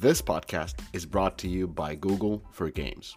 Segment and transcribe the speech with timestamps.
[0.00, 3.16] This podcast is brought to you by Google for Games.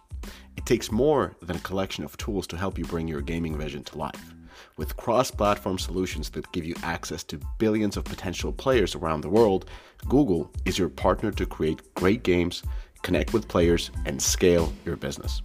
[0.56, 3.84] It takes more than a collection of tools to help you bring your gaming vision
[3.84, 4.34] to life.
[4.76, 9.28] With cross platform solutions that give you access to billions of potential players around the
[9.28, 9.66] world,
[10.08, 12.64] Google is your partner to create great games,
[13.02, 15.40] connect with players, and scale your business.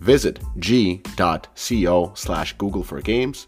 [0.00, 3.46] Visit g.co slash Google for Games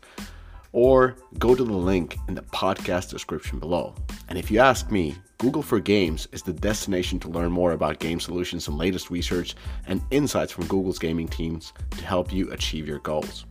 [0.73, 3.95] or go to the link in the podcast description below.
[4.31, 7.99] And if you ask me, Google for Games is the destination to learn more about
[7.99, 9.55] game solutions and latest research
[9.87, 13.47] and insights from Google's gaming teams to help you achieve your goals.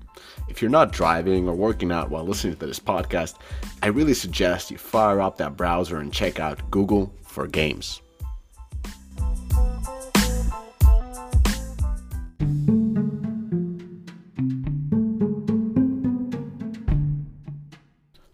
[0.49, 3.37] If you're not driving or working out while listening to this podcast,
[3.81, 8.03] I really suggest you fire up that browser and check out Google for Games.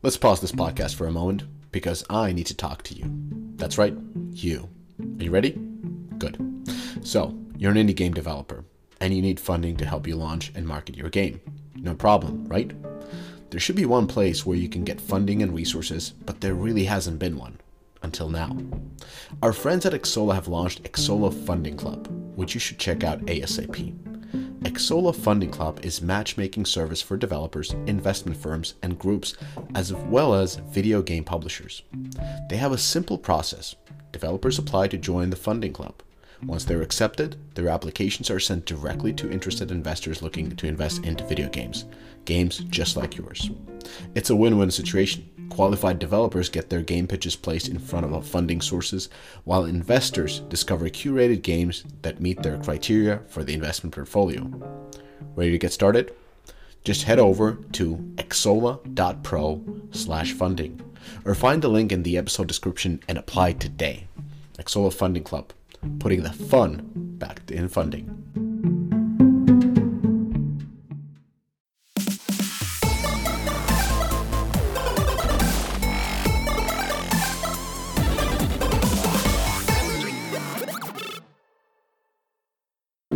[0.04, 3.24] Let's pause this podcast for a moment because I need to talk to you.
[3.66, 3.98] That's right,
[4.32, 4.70] you.
[4.99, 5.60] Are you ready?
[6.20, 6.38] Good.
[7.02, 8.63] So, you're an indie game developer
[9.02, 11.41] and you need funding to help you launch and market your game.
[11.74, 12.71] No problem, right?
[13.49, 16.84] There should be one place where you can get funding and resources, but there really
[16.84, 17.58] hasn't been one
[18.04, 18.55] until now.
[19.41, 24.15] Our friends at Xsolla have launched Xsolla Funding Club, which you should check out ASAP.
[24.76, 29.35] Xsolla Funding Club is matchmaking service for developers, investment firms, and groups,
[29.73, 31.81] as well as video game publishers.
[32.49, 33.76] They have a simple process.
[34.12, 36.03] Developers apply to join the funding club.
[36.43, 41.23] Once they're accepted, their applications are sent directly to interested investors looking to invest into
[41.23, 41.85] video games,
[42.26, 43.49] games just like yours.
[44.13, 45.29] It's a win win situation.
[45.49, 49.10] Qualified developers get their game pitches placed in front of funding sources,
[49.43, 54.49] while investors discover curated games that meet their criteria for the investment portfolio.
[55.35, 56.13] Ready to get started?
[56.84, 60.82] Just head over to xsolla.pro slash funding,
[61.26, 64.07] or find the link in the episode description and apply today.
[64.57, 65.52] Xsolla Funding Club,
[66.00, 68.45] putting the fun back in funding.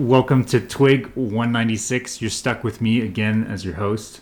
[0.09, 2.19] Welcome to Twig 196.
[2.19, 4.21] You're stuck with me again as your host.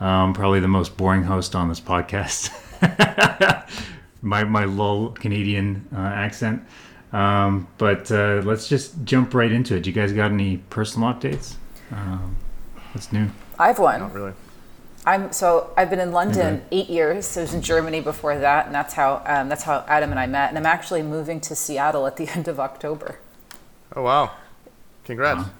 [0.00, 2.48] Um, probably the most boring host on this podcast.
[4.22, 6.62] my my lull Canadian uh, accent.
[7.12, 9.86] Um, but uh, let's just jump right into it.
[9.86, 11.56] You guys got any personal updates?
[11.92, 12.36] Um,
[12.92, 13.28] what's new?
[13.58, 14.00] I have one.
[14.00, 14.32] Not really.
[15.04, 16.78] I'm so I've been in London Okay.
[16.78, 17.36] eight years.
[17.36, 20.26] I was in Germany before that, and that's how um, that's how Adam and I
[20.26, 20.48] met.
[20.48, 23.18] And I'm actually moving to Seattle at the end of October.
[23.94, 24.30] Oh wow!
[25.10, 25.50] Congrats.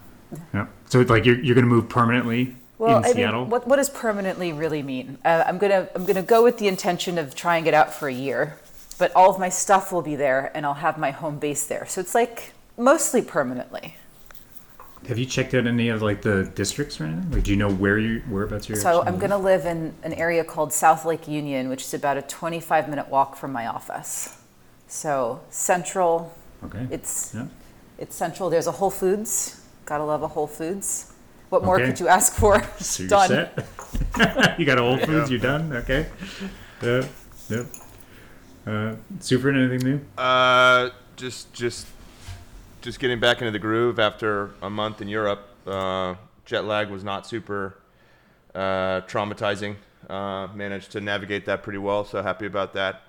[0.53, 0.67] Yeah.
[0.85, 3.41] So like you're you're gonna move permanently Well, in I Seattle?
[3.41, 5.17] mean, what what does permanently really mean?
[5.25, 8.13] Uh, I'm gonna I'm gonna go with the intention of trying it out for a
[8.13, 8.57] year,
[8.97, 11.85] but all of my stuff will be there, and I'll have my home base there.
[11.85, 13.97] So it's like mostly permanently.
[15.07, 17.31] Have you checked out any of like the districts or anything?
[17.31, 18.77] Like, do you know where you whereabouts you're?
[18.77, 22.21] So I'm gonna live in an area called South Lake Union, which is about a
[22.21, 24.37] 25 minute walk from my office.
[24.87, 26.33] So central.
[26.63, 26.87] Okay.
[26.89, 27.47] It's yeah.
[28.01, 28.49] It's central.
[28.49, 29.61] There's a Whole Foods.
[29.85, 31.13] Gotta love a Whole Foods.
[31.49, 31.85] What more Okay.
[31.91, 32.63] could you ask for?
[32.79, 33.29] So you're Done.
[33.29, 34.57] set.
[34.59, 35.29] you got a Whole Foods.
[35.29, 35.71] You're done.
[35.71, 36.07] Okay.
[36.81, 37.05] Yep.
[37.49, 37.65] Yep.
[38.65, 39.51] Uh, super.
[39.51, 40.01] Anything new?
[40.17, 41.85] Uh, just just
[42.81, 45.47] just getting back into the groove after a month in Europe.
[45.67, 47.75] Uh, jet lag was not super
[48.55, 49.75] uh, traumatizing.
[50.09, 53.03] Uh, managed to navigate that pretty well, so happy about that.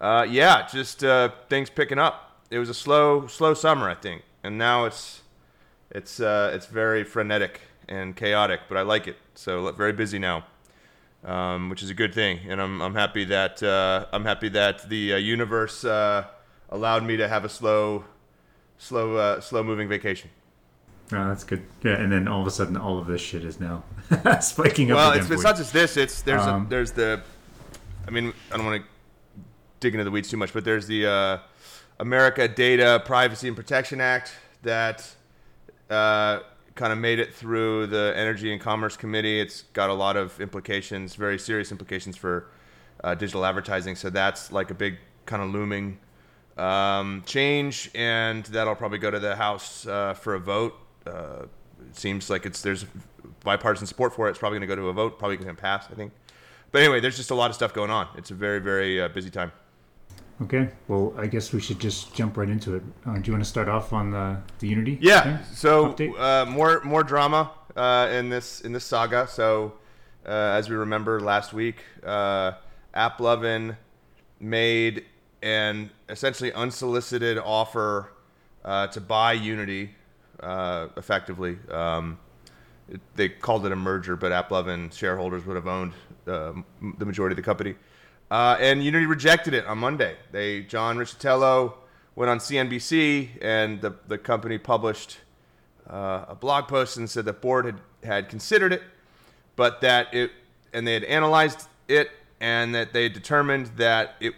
[0.00, 2.27] Uh, yeah, just uh, things picking up.
[2.50, 5.22] It was a slow slow summer, I think, and now it's
[5.90, 9.16] it's uh, it's very frenetic and chaotic, but I like it.
[9.34, 10.44] So very busy now.
[11.24, 12.38] um, which is a good thing.
[12.48, 16.24] And I'm, I'm happy that uh, I'm happy that the uh, universe uh,
[16.70, 18.04] allowed me to have a slow,
[18.78, 20.30] slow, uh, slow moving vacation.
[21.12, 21.62] Oh, that's good.
[21.82, 23.82] Yeah, and then all of a sudden, all of this shit is now
[24.40, 24.96] spiking up.
[24.96, 25.96] Well, again it's, it's not just this.
[25.96, 27.20] It's there's Um, a, there's the,
[28.06, 28.88] I mean, I don't want to
[29.80, 31.38] dig into the weeds too much, but there's the uh,
[32.00, 35.08] America Data Privacy and Protection Act that
[35.90, 36.40] uh,
[36.74, 39.40] kind of made it through the Energy and Commerce Committee.
[39.40, 42.50] It's got a lot of implications, very serious implications for
[43.02, 43.96] uh, digital advertising.
[43.96, 45.98] So that's like a big kind of looming
[46.56, 50.74] um, change, and that'll probably go to the House uh, for a vote.
[51.06, 51.46] Uh,
[51.88, 52.84] it seems like it's there's
[53.44, 54.30] bipartisan support for it.
[54.30, 55.18] It's probably going to go to a vote.
[55.18, 56.12] Probably going to pass, I think.
[56.70, 58.08] But anyway, there's just a lot of stuff going on.
[58.16, 59.52] It's a very very uh, busy time.
[60.42, 60.68] Okay.
[60.86, 62.82] Well, I guess we should just jump right into it.
[63.04, 64.98] Uh, do you want to start off on the the Unity?
[65.00, 65.38] Yeah.
[65.38, 65.46] thing?
[65.54, 69.26] So uh, more more drama uh, in this in this saga.
[69.26, 69.74] So
[70.26, 72.52] uh, as we remember last week, uh,
[72.94, 73.76] AppLovin
[74.40, 75.06] made
[75.42, 78.12] an essentially unsolicited offer
[78.64, 79.90] uh, to buy Unity,
[80.40, 81.58] uh, effectively.
[81.70, 82.18] Um,
[82.88, 85.92] it, they called it a merger, but AppLovin shareholders would have owned
[86.26, 86.52] uh,
[86.98, 87.74] the majority of the company.
[88.30, 90.16] Uh, and Unity rejected it on Monday.
[90.32, 91.74] They John Riccitiello
[92.14, 95.18] went on CNBC, and the the company published
[95.88, 98.82] uh, a blog post and said the board had had considered it,
[99.56, 100.30] but that it
[100.72, 102.10] and they had analyzed it,
[102.40, 104.34] and that they determined that it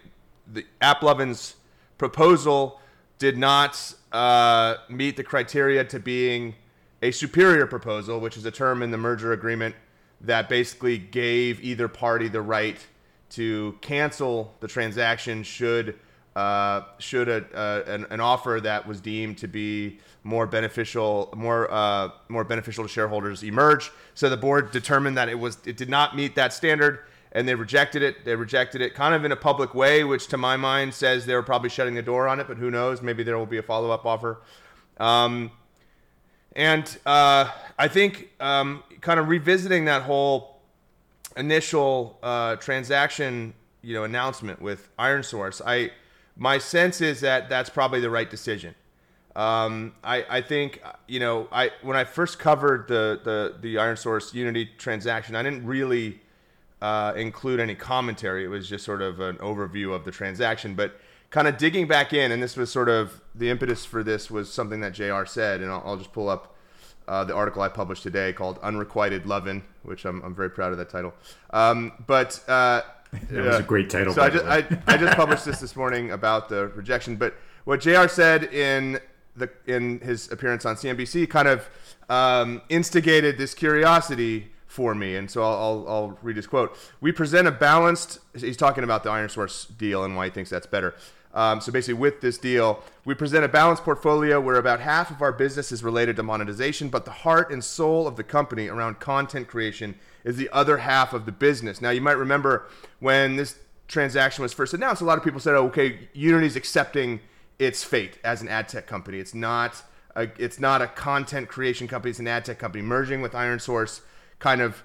[0.53, 1.57] the AppLovin's
[1.99, 2.81] proposal
[3.19, 6.55] did not uh, meet the criteria to being
[7.03, 9.75] a superior proposal, which is a term in the merger agreement
[10.21, 12.87] that basically gave either party the right
[13.31, 15.99] to cancel the transaction should
[16.37, 22.09] uh, should a, an, an, offer that was deemed to be more beneficial more uh,
[22.29, 23.91] more beneficial to shareholders emerge.
[24.15, 27.01] So the board determined that it was it did not meet that standard
[27.33, 28.25] and they rejected it.
[28.25, 31.35] They rejected it kind of in a public way, which to my mind says they
[31.35, 33.03] were probably shutting the door on it, but who knows?
[33.03, 34.41] Maybe there will be a follow up offer.
[34.99, 35.51] Um,
[36.57, 40.60] and uh, I think um, kind of revisiting that whole
[41.41, 45.91] initial uh, transaction, you know, announcement with ironSource, I
[46.37, 48.75] my sense is that that's probably the right decision.
[49.35, 54.35] Um, I, I think you know I when I first covered the the the ironSource
[54.35, 56.21] Unity transaction, I didn't really
[56.83, 58.45] uh, include any commentary.
[58.45, 60.75] It was just sort of an overview of the transaction.
[60.75, 61.01] But
[61.31, 64.53] kind of digging back in, and this was sort of the impetus for this was
[64.53, 66.55] something that JR said, and I'll, I'll just pull up
[67.09, 70.79] uh, the article I published today called Unrequited Lovin', which I'm, I'm very proud of
[70.79, 71.15] that title.
[71.51, 72.83] Um, but uh,
[73.31, 74.15] that was a great title.
[74.15, 77.17] So I just, I, I just published this this morning about the rejection.
[77.17, 79.01] But what JR said in
[79.37, 81.69] the in his appearance on CNBC kind of
[82.09, 85.17] um, instigated this curiosity for me.
[85.17, 86.77] And so I'll, I'll, I'll, read his quote.
[87.01, 90.67] We present a balanced, he's talking about the ironSource deal and why he thinks that's
[90.67, 90.95] better.
[91.33, 95.23] Um, so basically, with this deal, we present a balanced portfolio where about half of
[95.23, 98.99] our business is related to monetization, but the heart and soul of the company around
[98.99, 99.95] content creation
[100.25, 101.81] is the other half of the business.
[101.81, 102.67] Now, you might remember
[102.99, 107.21] when this transaction was first announced, a lot of people said, oh, okay, Unity's accepting
[107.59, 109.19] its fate as an ad tech company.
[109.19, 109.83] It's not
[110.17, 112.83] a, it's not a content creation company, it's an ad tech company.
[112.83, 114.01] Merging with ironSource
[114.39, 114.83] kind of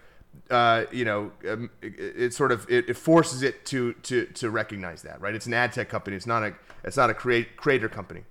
[0.50, 4.50] uh, you know, um, it, it, sort of it, it, forces it to to to
[4.50, 5.34] recognize that, right?
[5.34, 6.16] It's an ad tech company.
[6.16, 6.54] It's not a
[6.84, 8.24] it's not a create, creator company,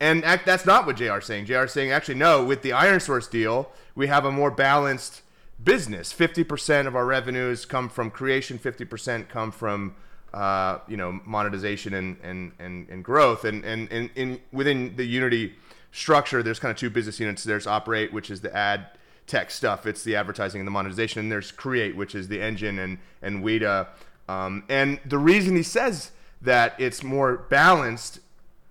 [0.00, 1.46] and act, that's not what JR is saying.
[1.46, 2.44] JR is saying actually no.
[2.44, 5.22] With the ironSource deal, we have a more balanced
[5.62, 6.12] business.
[6.12, 8.58] Fifty percent of our revenues come from creation.
[8.58, 9.94] Fifty percent come from
[10.34, 13.44] uh, you know monetization and and and, and growth.
[13.44, 15.54] And and and in within the Unity
[15.90, 17.44] structure, there's kind of two business units.
[17.44, 18.86] There's operate, which is the ad
[19.26, 19.86] tech stuff.
[19.86, 21.20] It's the advertising and the monetization.
[21.20, 23.88] And there's Create, which is the engine, and and Weta.
[24.28, 28.20] Um, and the reason he says that it's more balanced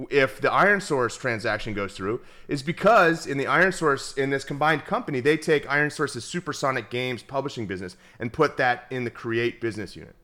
[0.09, 5.19] if the ironSource transaction goes through is because in the ironSource in this combined company
[5.19, 10.15] they take ironSource's Supersonic Games publishing business and put that in the Create business unit,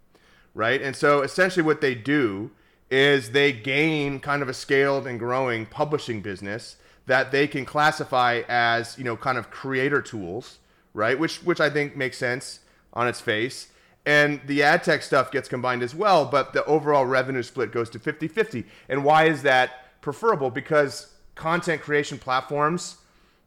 [0.53, 0.81] right?
[0.81, 2.51] And so essentially what they do
[2.89, 6.77] is they gain kind of a scaled and growing publishing business
[7.07, 10.59] that they can classify as you know kind of creator tools,
[10.94, 11.18] right?
[11.18, 12.59] Which which I think makes sense
[12.94, 13.69] on its face.
[14.06, 17.89] And the ad tech stuff gets combined as well, but the overall revenue split goes
[17.89, 18.63] to 50 50.
[18.88, 20.50] And why is that preferable?
[20.50, 22.98] Because content creation platforms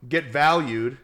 [0.09, 0.99] get valued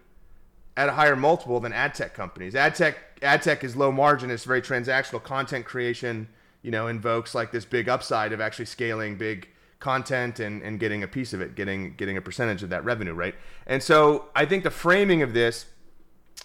[0.76, 2.54] at a higher multiple than ad tech companies.
[2.54, 5.22] Ad tech, ad tech is low margin, it's very transactional.
[5.22, 6.28] Content creation,
[6.62, 11.02] you know, invokes like this big upside of actually scaling big content and, and getting
[11.02, 13.34] a piece of it, getting getting a percentage of that revenue, right?
[13.66, 15.66] And so I think the framing of this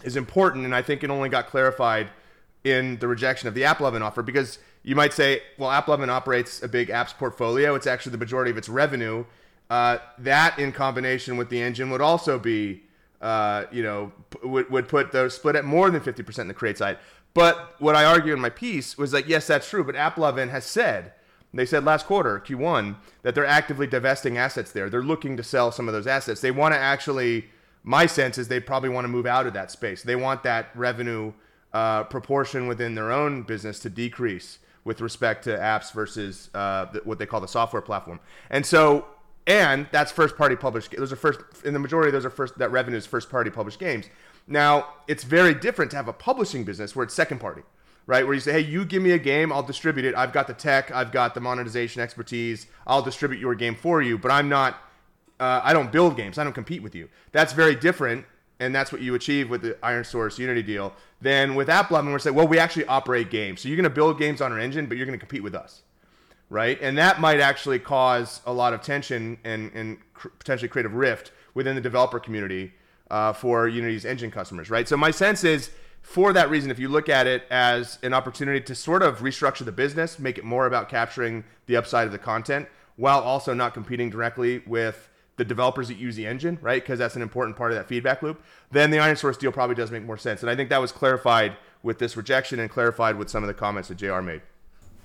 [0.04, 2.10] is important, and I think it only got clarified
[2.64, 6.68] in the rejection of the AppLovin offer because you might say, well, AppLovin operates a
[6.68, 7.76] big apps portfolio.
[7.76, 9.26] It's actually the majority of its revenue.
[9.70, 12.84] Uh, that in combination with the engine would also be,
[13.22, 16.54] uh, you know, p- would, would put the split at more than 50% in the
[16.54, 16.98] create side.
[17.34, 20.66] But what I argue in my piece was like, yes, that's true, but AppLovin has
[20.66, 21.14] said
[21.54, 24.90] they said last quarter, Q1, that they're actively divesting assets there.
[24.90, 26.40] They're looking to sell some of those assets.
[26.40, 27.46] They want to actually,
[27.84, 30.02] my sense is they probably want to move out of that space.
[30.02, 31.34] They want that revenue
[31.74, 37.20] uh, proportion within their own business to decrease with respect to apps versus uh, what
[37.20, 38.20] they call the software platform.
[38.50, 39.06] And so,
[39.46, 40.96] and that's first party published.
[40.98, 43.80] Those are first, in the majority, those are first, that revenue is first party published
[43.80, 44.06] games.
[44.48, 47.62] Now, it's very different to have a publishing business where it's second party
[48.08, 48.26] right?
[48.26, 50.16] Where you say, hey, you give me a game, I'll distribute it.
[50.16, 54.18] I've got the tech, I've got the monetization expertise, I'll distribute your game for you,
[54.18, 54.76] but I'm not,
[55.40, 57.10] uh, I don't build games, I don't compete with you.
[57.32, 58.26] That's very different,
[58.60, 60.94] and that's what you achieve with the ironSource Unity deal.
[61.22, 63.62] Then with AppLovin, we're saying, well, we actually operate games.
[63.62, 65.56] So you're going to build games on our engine, but you're going to compete with
[65.56, 65.84] us,
[66.50, 66.80] right?
[66.82, 70.90] And that might actually cause a lot of tension and, and cr- potentially create a
[70.90, 72.74] rift within the developer community
[73.10, 74.88] uh, for Unity's engine customers, right?
[74.88, 78.62] So my sense is for that reason, if you look at it as an opportunity
[78.62, 82.20] to sort of restructure the business, make it more about capturing the upside of the
[82.20, 86.84] content while also not competing directly with the developers that use the engine, right?
[86.84, 88.44] Because that's an important part of that feedback loop.
[88.72, 90.42] Then the ironSource deal probably does make more sense.
[90.42, 93.54] And I think that was clarified with this rejection and clarified with some of the
[93.54, 94.42] comments that JR made.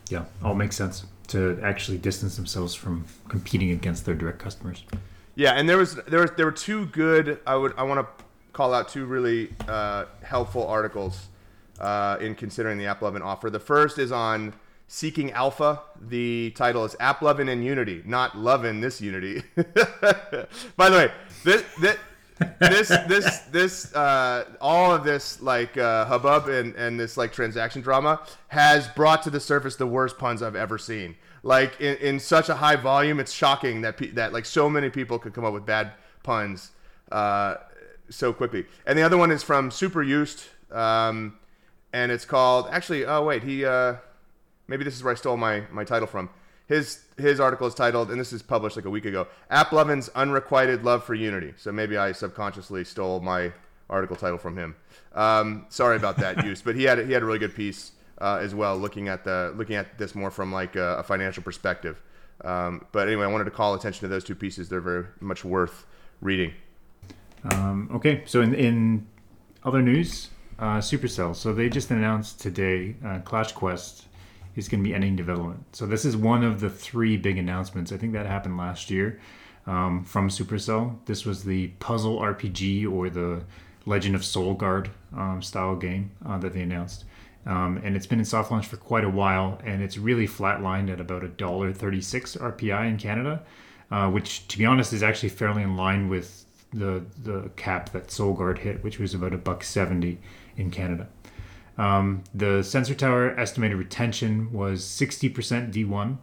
[0.08, 4.84] Yeah, all makes sense to actually distance themselves from competing against their direct customers.
[5.34, 7.40] Yeah, and there was there was there were two good.
[7.46, 8.24] I would I want to
[8.56, 11.28] call out two really uh, helpful articles
[11.78, 13.50] uh, in considering the AppLovin offer.
[13.50, 14.54] The first is on
[14.88, 15.82] Seeking Alpha.
[16.00, 19.42] The title is AppLovin and Unity, not loving this Unity.
[20.76, 21.12] By the way,
[21.44, 21.98] this this
[22.58, 27.82] this this this uh, all of this like uh, hubbub and, and this like transaction
[27.82, 31.14] drama has brought to the surface the worst puns I've ever seen.
[31.42, 34.88] Like in, in such a high volume, it's shocking that pe- that like so many
[34.88, 36.70] people could come up with bad puns
[37.12, 37.56] uh,
[38.10, 38.66] so quickly.
[38.86, 41.38] And the other one is from Super Used, um,
[41.92, 43.04] and it's called actually.
[43.04, 43.96] Oh wait, he uh,
[44.68, 46.30] maybe this is where I stole my my title from.
[46.66, 49.28] His his article is titled, and this is published like a week ago.
[49.50, 51.54] AppLovin's unrequited love for Unity.
[51.56, 53.52] So maybe I subconsciously stole my
[53.88, 54.74] article title from him.
[55.14, 56.62] Um, sorry about that, use.
[56.62, 59.52] But he had he had a really good piece uh, as well, looking at the
[59.56, 62.00] looking at this more from like a, a financial perspective.
[62.44, 64.68] Um, but anyway, I wanted to call attention to those two pieces.
[64.68, 65.86] They're very much worth
[66.20, 66.52] reading.
[67.52, 69.06] Um, okay, so in, in
[69.64, 71.34] other news, uh, Supercell.
[71.34, 74.06] So they just announced today uh, Clash Quest
[74.54, 75.64] is going to be ending development.
[75.72, 77.92] So this is one of the three big announcements.
[77.92, 79.20] I think that happened last year
[79.66, 80.96] um, from Supercell.
[81.04, 83.44] This was the puzzle RPG or the
[83.84, 87.04] Legend of Solgard um, style game uh, that they announced.
[87.44, 90.90] Um, and it's been in soft launch for quite a while, and it's really flatlined
[90.90, 93.44] at about a dollar thirty-six RPI in Canada,
[93.92, 98.08] uh, which, to be honest, is actually fairly in line with the the cap that
[98.08, 100.18] Solgard hit, which was about a buck seventy
[100.56, 101.08] in Canada.
[101.78, 106.16] Um, the sensor tower estimated retention was 60% D1,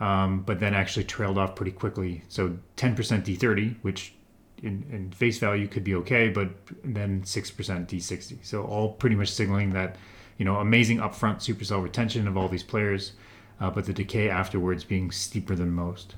[0.00, 2.22] um, but then actually trailed off pretty quickly.
[2.28, 4.14] So 10% D30, which
[4.62, 6.48] in, in, face value could be okay, but
[6.84, 8.38] then 6% D60.
[8.42, 9.96] So all pretty much signaling that,
[10.38, 13.12] you know, amazing upfront supercell retention of all these players,
[13.60, 16.14] uh, but the decay afterwards being steeper than most.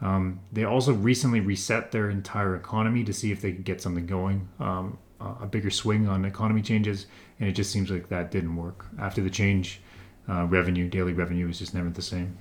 [0.00, 4.06] Um, they also recently reset their entire economy to see if they could get something
[4.06, 4.48] going.
[4.60, 7.06] Um, a bigger swing on economy changes,
[7.40, 8.86] and it just seems like that didn't work.
[9.00, 9.80] After the change,
[10.28, 12.38] uh, revenue, daily revenue was just never the same.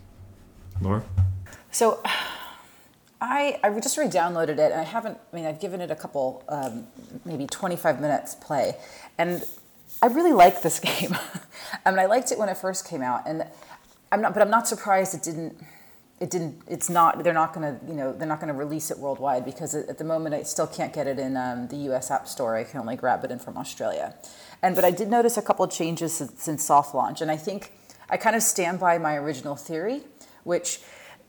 [0.82, 1.04] Laura?
[1.72, 2.02] So
[3.20, 6.44] I, I just re-downloaded it, and I haven't, I mean, I've given it a couple,
[6.50, 6.86] um,
[7.26, 8.76] maybe 25 minutes play,
[9.18, 9.44] and
[10.02, 11.18] I really like this game.
[11.86, 13.44] I mean, I liked it when it first came out, and
[14.12, 15.58] I'm not, but I'm not surprised it didn't
[16.20, 18.90] it didn't it's not they're not going to you know they're not going to release
[18.90, 22.10] it worldwide because at the moment i still can't get it in um, the us
[22.10, 22.56] app store.
[22.56, 24.16] I can only grab it in from australia.
[24.62, 27.72] And but i did notice a couple changes since, since soft launch and i think
[28.10, 30.02] i kind of stand by my original theory
[30.44, 30.82] which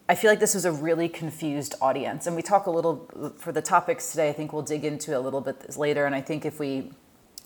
[0.08, 2.26] i feel like this was a really confused audience.
[2.26, 5.20] And we talk a little for the topics today i think we'll dig into a
[5.20, 6.90] little bit later and i think if we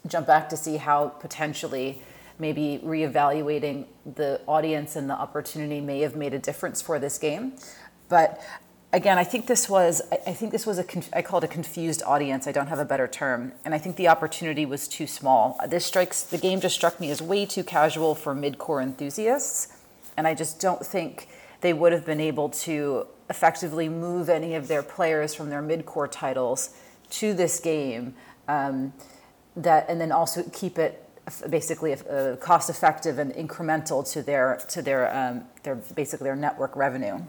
[0.07, 2.03] jump back to see how potentially
[2.43, 7.55] maybe reevaluating the audience and the opportunity may have made a difference for this game.
[8.11, 8.43] But
[8.93, 10.85] again, I think this was I think this was a
[11.15, 12.47] I call it a confused audience.
[12.47, 15.59] I don't have a better term, and I think the opportunity was too small.
[15.69, 19.69] This strikes the game just struck me as way too casual for mid-core enthusiasts,
[20.17, 21.29] and I just don't think
[21.63, 26.09] they would have been able to effectively move any of their players from their mid-core
[26.09, 26.71] titles
[27.09, 28.15] to this game.
[28.49, 28.93] Um,
[29.57, 31.02] that and then also keep it
[31.49, 36.75] basically uh, cost effective and incremental to their to their um, their basically their network
[36.77, 37.21] revenue.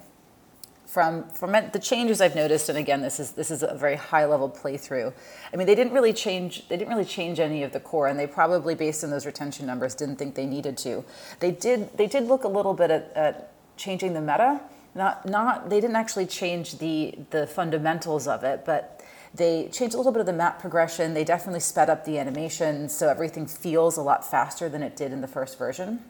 [0.86, 4.26] From from the changes I've noticed, and again, this is this is a very high
[4.26, 5.14] level playthrough.
[5.52, 8.20] I mean, they didn't really change they didn't really change any of the core, and
[8.20, 11.04] they probably based on those retention numbers didn't think they needed to.
[11.40, 14.62] They did they did look a little bit at, at changing the meta.
[14.96, 19.03] Not not they didn't actually change the the fundamentals of it, but
[19.36, 21.14] they changed a little bit of the map progression.
[21.14, 25.12] They definitely sped up the animation, so everything feels a lot faster than it did
[25.12, 26.04] in the first version.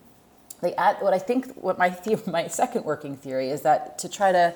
[0.61, 4.31] They add what I think what my my second working theory is that to try
[4.31, 4.53] to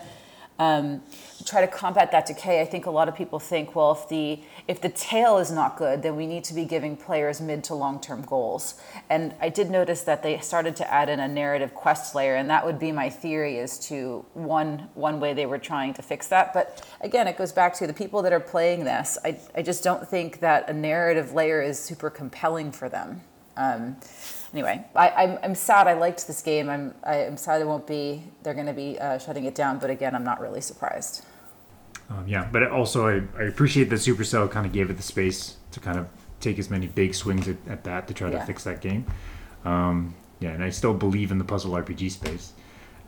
[0.59, 1.01] um,
[1.45, 4.39] try to combat that decay, I think a lot of people think, well, if the
[4.67, 7.75] if the tail is not good, then we need to be giving players mid to
[7.75, 8.75] long term goals.
[9.09, 12.49] And I did notice that they started to add in a narrative quest layer, and
[12.49, 16.27] that would be my theory as to one one way they were trying to fix
[16.29, 16.53] that.
[16.53, 19.17] But again, it goes back to the people that are playing this.
[19.23, 23.21] I I just don't think that a narrative layer is super compelling for them.
[23.55, 23.97] Um,
[24.53, 25.87] anyway, I, I'm, I'm sad.
[25.87, 26.69] I liked this game.
[26.69, 28.23] I'm I, I'm sad it won't be.
[28.43, 29.79] They're going to be uh, shutting it down.
[29.79, 31.25] But again, I'm not really surprised.
[32.09, 35.57] Um, yeah, but also I, I appreciate that Supercell kind of gave it the space
[35.71, 36.07] to kind of
[36.39, 38.39] take as many big swings at, at that to try Yeah.
[38.39, 39.05] to fix that game.
[39.65, 42.53] Um, yeah, and I still believe in the puzzle RPG space.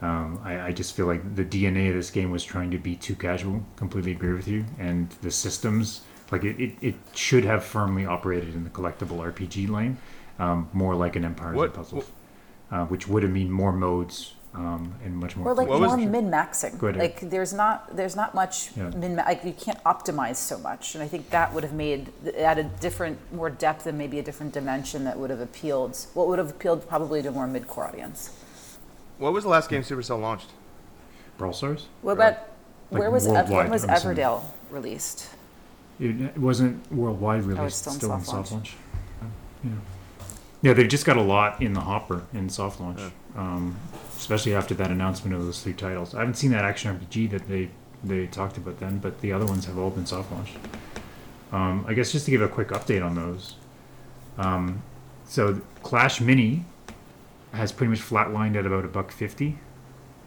[0.01, 2.96] Um, I, I just feel like the DNA of this game was trying to be
[2.96, 3.63] too casual.
[3.75, 4.65] Completely agree with you.
[4.79, 9.69] And the systems, like it, it, it should have firmly operated in the collectible RPG
[9.69, 9.98] lane,
[10.39, 12.12] um, more like an Empires What- and Puzzles,
[12.72, 15.50] uh, which would have mean more modes um, and much more.
[15.50, 16.77] Or like What was- more min maxing.
[16.79, 16.88] Go.
[16.89, 18.89] Like there's not there's not much Yeah.
[18.89, 22.79] min like you can't optimize so much, and I think that would have made added
[22.79, 25.98] different more depth and maybe a different dimension that would have appealed.
[26.15, 28.31] What would have appealed probably to a more mid core audience.
[29.19, 30.50] What was the last game Supercell launched?
[31.38, 31.88] Brawl Stars?
[32.01, 32.38] What about
[32.91, 33.89] Like where was Ev- when was I'm.
[33.91, 35.29] Everdale released?
[36.00, 37.62] It it wasn't worldwide released.
[37.62, 38.75] Oh, it's still in still in soft soft launch.
[39.22, 39.31] launch.
[39.63, 39.72] Yeah.
[40.62, 43.00] Yeah, they've just got a lot in the hopper in soft launch,
[43.36, 43.78] um,
[44.18, 46.13] especially after that announcement of those three titles.
[46.13, 47.70] I haven't seen that action RPG that they
[48.04, 50.56] they talked about then, but the other ones have all been soft launched.
[51.51, 53.56] Um, I guess just to give a quick update on those.
[54.38, 54.84] Um,
[55.25, 56.66] so Clash Mini
[57.54, 59.58] has pretty much flatlined at about a buck fifty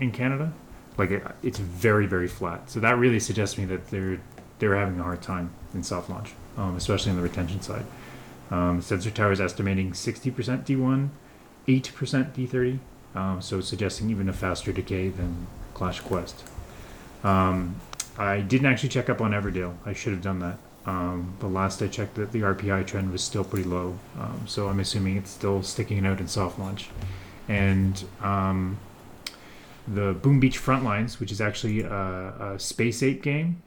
[0.00, 0.52] in Canada.
[0.96, 2.70] Like it, it's very very flat.
[2.70, 4.20] So that really suggests to me that they're
[4.58, 7.84] they're having a hard time in soft launch, um, especially on the retention side.
[8.52, 10.32] Um, Sensor Tower is estimating 60%
[10.66, 11.08] D1,
[11.66, 12.78] 8% D30,
[13.14, 16.44] um, so suggesting even a faster decay than Clash Quest.
[17.24, 17.76] Um,
[18.18, 19.74] I didn't actually check up on Everdale.
[19.86, 20.58] I should have done that.
[20.84, 24.68] Um, but last I checked, that the RPI trend was still pretty low, um, so
[24.68, 26.90] I'm assuming it's still sticking out in soft launch.
[27.48, 28.78] And um,
[29.88, 33.62] the Boom Beach Frontlines, which is actually a, a Space Ape game,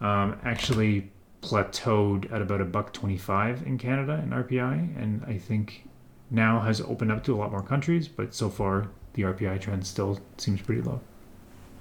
[0.00, 1.10] um, actually
[1.42, 5.86] plateaued at about a buck 25 in Canada in RPI, and I think
[6.30, 9.86] now has opened up to a lot more countries, but so far the RPI trend
[9.86, 11.00] still seems pretty low.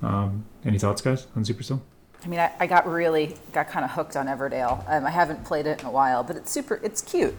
[0.02, 1.80] Um, any thoughts, guys, on Supercell?
[2.24, 4.84] I mean, I, I got really got kind of hooked on Everdale.
[4.88, 6.80] Um, I haven't played it in a while, but it's super.
[6.84, 7.36] It's cute.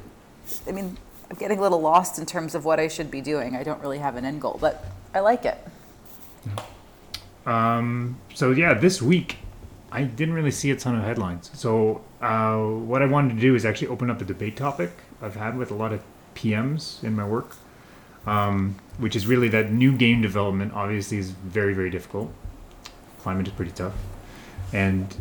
[0.67, 0.97] I mean,
[1.31, 3.57] I'm getting a little lost in terms of what I should be doing.
[3.57, 5.59] I don't really have an end goal, but I like it.
[7.47, 9.39] Um, so yeah, this week
[9.91, 11.51] I didn't really see a ton of headlines.
[11.55, 15.35] So uh, what I wanted to do is actually open up a debate topic I've
[15.35, 16.03] had with a lot of
[16.35, 17.57] PMs in my work,
[18.27, 22.33] um, which is really that new game development obviously is very very difficult.
[23.21, 23.95] Climate is pretty tough,
[24.73, 25.17] and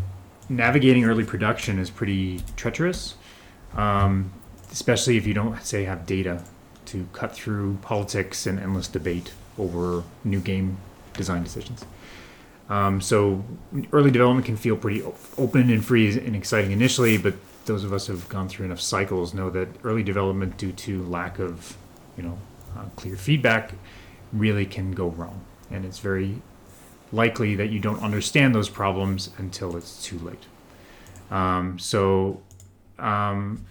[0.47, 3.15] navigating early production is pretty treacherous,
[3.75, 4.31] um,
[4.71, 6.43] especially if you don't say have data
[6.85, 10.77] to cut through politics and endless debate over new game
[11.13, 11.85] design decisions.
[12.71, 13.43] Um, so
[13.91, 15.03] early development can feel pretty
[15.37, 17.33] open and free and exciting initially, but
[17.65, 21.03] those of us who have gone through enough cycles know that early development, due to
[21.03, 21.75] lack of,
[22.15, 22.37] you know,
[22.77, 23.73] uh, clear feedback,
[24.31, 26.41] really can go wrong, and it's very
[27.11, 30.45] likely that you don't understand those problems until it's too late.
[31.29, 32.41] Um, so,
[32.99, 33.65] um,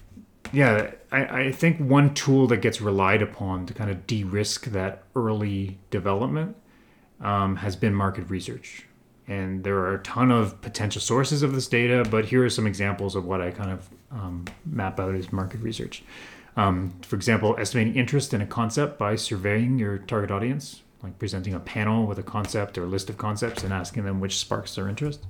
[0.53, 5.05] yeah, I, I think one tool that gets relied upon to kind of de-risk that
[5.17, 6.55] early development
[7.23, 8.85] um, has been market research.
[9.31, 12.67] And there are a ton of potential sources of this data, but here are some
[12.67, 16.03] examples of what I kind of um, map out as market research.
[16.57, 21.55] Um, for example, estimating interest in a concept by surveying your target audience, like presenting
[21.55, 24.75] a panel with a concept or a list of concepts and asking them which sparks
[24.75, 25.25] their interest.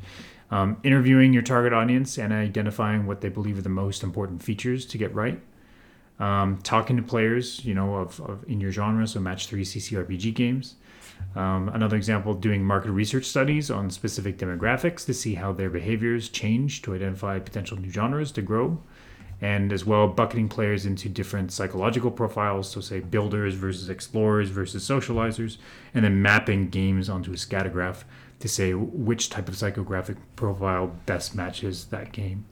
[0.51, 4.85] Um, interviewing your target audience and identifying what they believe are the most important features
[4.87, 5.41] to get right
[6.21, 10.35] um, talking to players, you know, of, of in your genre, so match three CCRPG
[10.35, 10.75] games.
[11.37, 16.29] Um, another example, doing market research studies on specific demographics to see how their behaviors
[16.29, 18.83] change to identify potential new genres to grow,
[19.41, 24.87] and as well bucketing players into different psychological profiles, so say builders versus explorers versus
[24.87, 25.57] socializers,
[25.95, 28.03] and then mapping games onto a scattergraph
[28.41, 32.45] to say which type of psychographic profile best matches that game.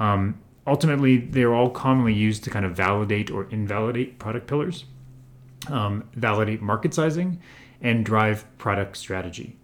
[0.00, 4.86] Um, ultimately, they're all commonly used to kind of validate or invalidate product pillars,
[5.68, 7.40] um, validate market sizing,
[7.80, 9.56] and drive product strategy.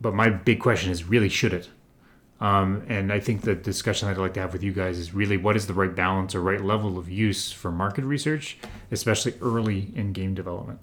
[0.00, 1.68] But my big question is really should it?
[2.40, 5.36] Um, and I think the discussion I'd like to have with you guys is really
[5.36, 8.58] what is the right balance or right level of use for market research,
[8.90, 10.80] especially early in game development.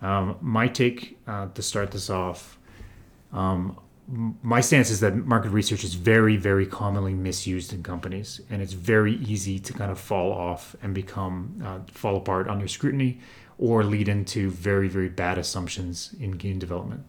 [0.00, 2.58] Um, my take uh, to start this off
[3.32, 3.78] um,
[4.42, 8.72] my stance is that market research is very, very commonly misused in companies, and it's
[8.72, 13.20] very easy to kind of fall off and become uh, fall apart under scrutiny,
[13.66, 17.02] or lead into very, very bad assumptions in game development.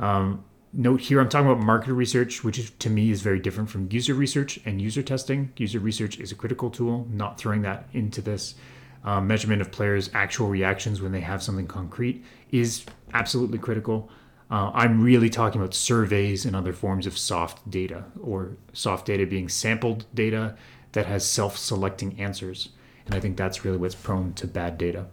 [0.00, 3.88] Um, note here, I'm talking about market research, which to me is very different from
[3.90, 5.52] user research and user testing.
[5.56, 7.06] User research is a critical tool.
[7.10, 8.56] Not throwing that into this.
[9.04, 14.10] uh, measurement of players' actual reactions when they have something concrete is absolutely critical.
[14.50, 19.26] Uh, I'm really talking about surveys and other forms of soft data, or soft data
[19.26, 20.56] being sampled data
[20.92, 22.70] that has self selecting answers.
[23.06, 25.06] And I think that's really what's prone to bad data.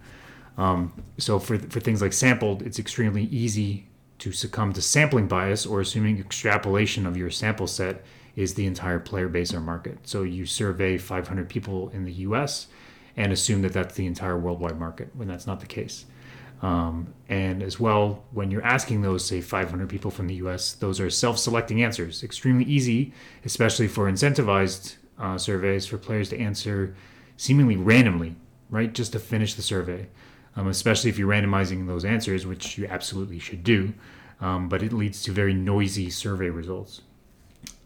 [0.57, 3.87] Um, so, for, for things like sampled, it's extremely easy
[4.19, 8.03] to succumb to sampling bias or assuming extrapolation of your sample set
[8.35, 9.99] is the entire player base or market.
[10.03, 12.67] So, you survey 500 people in the US
[13.17, 16.05] and assume that that's the entire worldwide market when that's not the case.
[16.61, 20.99] Um, and as well, when you're asking those, say, 500 people from the US, those
[20.99, 22.23] are self selecting answers.
[22.23, 23.13] Extremely easy,
[23.43, 26.95] especially for incentivized uh, surveys, for players to answer
[27.37, 28.35] seemingly randomly,
[28.69, 28.93] right?
[28.93, 30.07] Just to finish the survey,
[30.55, 33.93] um, especially if you're randomizing those answers, which you absolutely should do.
[34.41, 37.01] Um, but it leads to very noisy survey results.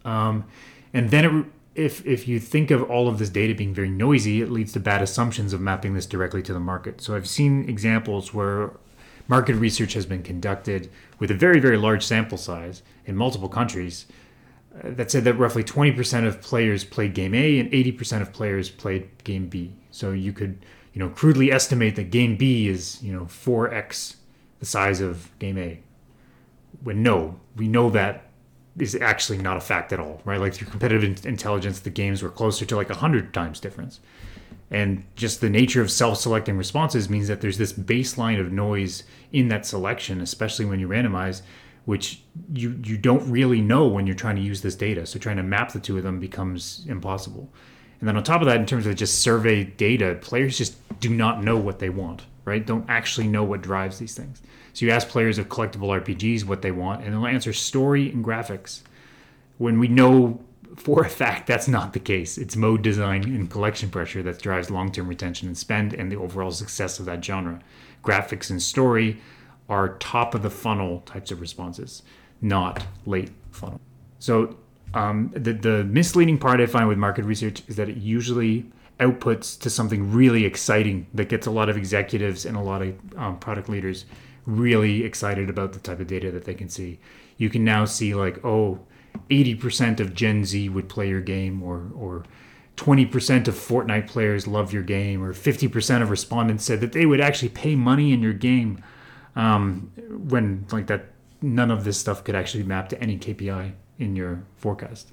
[0.03, 0.45] Um,
[0.93, 4.41] and then it if if you think of all of this data being very noisy,
[4.41, 7.01] it leads to bad assumptions of mapping this directly to the market.
[7.01, 8.71] So I've seen examples where
[9.27, 14.08] market research has been conducted with a very very large sample size in multiple countries
[14.75, 18.69] uh, that said that roughly 20% of players played game A and 80% of players
[18.69, 19.73] played game B.
[19.91, 24.15] So you could, you know, crudely estimate that game B is, you know, 4x
[24.60, 25.80] the size of game A.
[26.84, 28.30] When no, we know that
[28.78, 30.39] is actually not a fact at all, right?
[30.39, 33.99] Like through competitive intelligence, the games were closer to like a hundred times difference.
[34.71, 39.47] And just the nature of self-selecting responses means that there's this baseline of noise in
[39.47, 41.41] that selection, especially when you randomize,
[41.86, 42.21] which
[42.54, 45.06] you you don't really know when you're trying to use this data.
[45.06, 47.52] So trying to map the two of them becomes impossible.
[48.00, 51.10] And then on top of that, in terms of just survey data, players just do
[51.10, 52.66] not know what they want, right?
[52.66, 54.42] Don't actually know what drives these things.
[54.74, 58.24] So you ask players of collectible RPGs what they want, and they'll answer story and
[58.24, 58.82] graphics.
[59.58, 60.40] When we know
[60.80, 62.38] for a fact that's not the case.
[62.38, 66.16] It's mode design and collection pressure that drives long term retention and spend and the
[66.16, 67.60] overall success of that genre.
[68.04, 69.20] Graphics and story
[69.68, 72.02] are top of the funnel types of responses,
[72.42, 73.82] not late funnel.
[74.20, 74.58] So
[74.93, 79.60] um, the, the misleading part I find with market research is that it usually outputs
[79.62, 83.39] to something really exciting that gets a lot of executives and a lot of um,
[83.39, 84.06] product leaders
[84.45, 86.99] really excited about the type of data that they can see.
[87.38, 88.80] You can now see like, oh,
[89.30, 92.23] 80% of Gen Z would play your game or or
[92.78, 97.19] 20% of Fortnite players love your game or 50% of respondents said that they would
[97.19, 98.82] actually pay money in your game
[99.36, 99.91] um,
[100.30, 101.08] when like that
[101.41, 105.12] none of this stuff could actually map to any KPI in your forecast.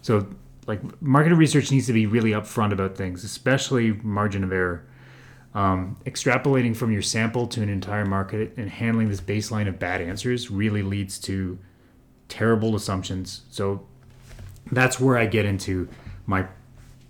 [0.00, 0.28] So
[0.66, 4.84] like market research needs to be really upfront about things, especially margin of error
[5.54, 10.00] um, extrapolating from your sample to an entire market and handling this baseline of bad
[10.00, 11.58] answers really leads to
[12.28, 13.42] terrible assumptions.
[13.50, 13.86] So
[14.70, 15.88] that's where I get into
[16.26, 16.46] my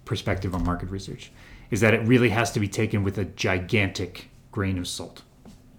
[0.05, 1.33] perspective on market research
[1.71, 5.23] is that it really has to be taken with a gigantic grain of salt,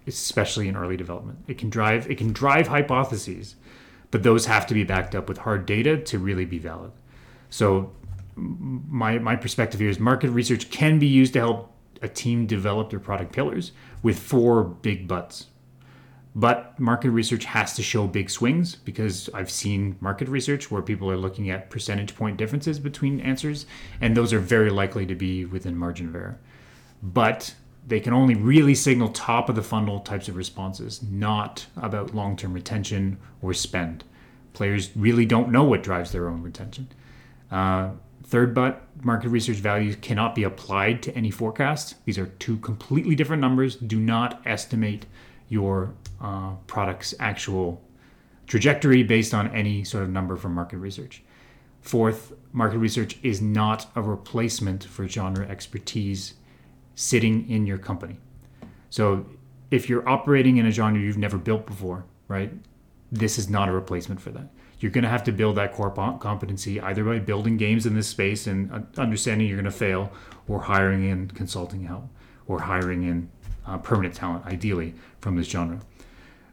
[0.06, 1.38] especially in early development.
[1.48, 3.56] It can drive it can drive hypotheses,
[4.10, 6.92] but those have to be backed up with hard data to really be valid.
[7.48, 7.92] So
[8.36, 12.90] my my perspective here is market research can be used to help a team develop
[12.90, 15.46] their product pillars with four big buts.
[16.34, 21.10] But market research has to show big swings because I've seen market research where people
[21.10, 23.66] are looking at percentage point differences between answers,
[24.00, 26.38] and those are very likely to be within margin of error.
[27.02, 27.54] But
[27.86, 32.36] they can only really signal top of the funnel types of responses, not about long
[32.36, 34.04] term retention or spend.
[34.52, 36.88] Players really don't know what drives their own retention.
[37.50, 37.90] Uh,
[38.30, 41.96] Third but market research values cannot be applied to any forecast.
[42.04, 43.74] These are two completely different numbers.
[43.74, 45.06] Do not estimate
[45.48, 47.82] your uh, product's actual
[48.46, 51.24] trajectory based on any sort of number from market research.
[51.80, 56.34] Fourth, market research is not a replacement for genre expertise
[57.00, 58.18] sitting in your company.
[58.90, 59.24] So
[59.70, 62.52] if you're operating in a genre you've never built before, right,
[63.10, 64.50] this is not a replacement for that.
[64.80, 68.06] You're going to have to build that core competency either by building games in this
[68.06, 70.12] space and understanding you're going to fail
[70.46, 72.04] or hiring in consulting help
[72.46, 73.30] or hiring in
[73.66, 75.80] uh, permanent talent ideally from this genre.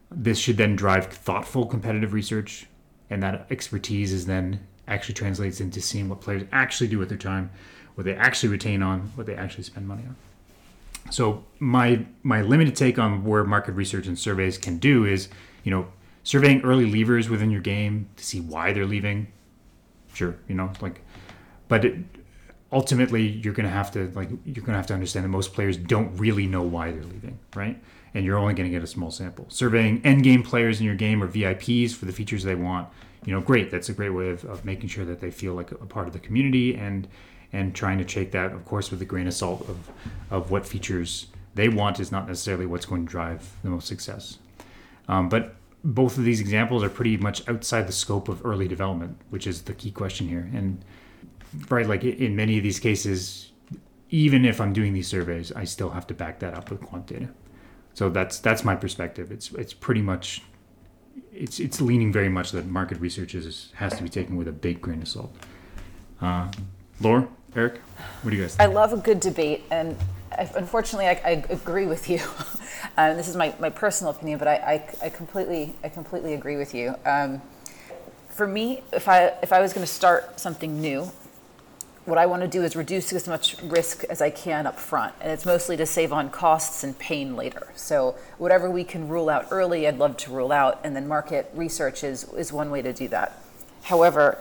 [0.10, 2.68] This should then drive thoughtful competitive research
[3.10, 7.18] and that expertise is then actually translates into seeing what players actually do with their
[7.18, 7.50] time
[7.96, 10.16] what they actually retain on what they actually spend money on
[11.10, 15.30] so my my limited take on where market research and surveys can do is
[15.64, 15.88] you know
[16.24, 19.32] surveying early leavers within your game to see why they're leaving.
[20.14, 21.02] Sure, you know, like,
[21.68, 21.96] but it,
[22.72, 26.16] ultimately you're gonna have to like you're gonna have to understand that most players don't
[26.18, 27.82] really know why they're leaving, right?
[28.14, 29.46] And you're only gonna get a small sample.
[29.50, 32.90] Surveying end game players in your game or VIPs for the features they want,
[33.26, 33.72] you know, great.
[33.72, 36.14] That's a great way of, of making sure that they feel like a part of
[36.14, 37.08] the community and
[37.54, 39.90] and trying to take that, of course, with a grain of salt of,
[40.30, 44.38] of what features they want is not necessarily what's going to drive the most success.
[45.08, 49.18] Um, but both of these examples are pretty much outside the scope of early development,
[49.30, 50.50] which is the key question here.
[50.54, 50.84] And
[51.70, 53.52] right, like in many of these cases,
[54.10, 57.08] even if I'm doing these surveys, I still have to back that up with quant
[57.08, 57.30] data.
[57.94, 59.32] So that's that's my perspective.
[59.32, 60.44] It's it's pretty much
[61.34, 64.52] it's it's leaning very much that market research is has to be taken with a
[64.52, 65.36] big grain of salt.
[66.22, 66.52] Uh,
[67.00, 67.82] Laura, Eric,
[68.22, 68.70] what do you guys think?
[68.70, 69.98] I love a good debate, and
[70.32, 72.20] I, unfortunately, I, I, agree with you.
[72.98, 74.56] um, this is my, my personal opinion, but I,
[75.02, 76.94] I, I completely I completely agree with you.
[77.04, 77.42] Um,
[78.30, 81.10] for me, if I if I was going to start something new,
[82.06, 85.16] what I want to do is reduce as much risk as I can up front,
[85.20, 87.70] and it's mostly to save on costs and pain later.
[87.76, 91.50] So whatever we can rule out early, I'd love to rule out, and then market
[91.56, 93.42] research is is one way to do that.
[93.82, 94.40] However,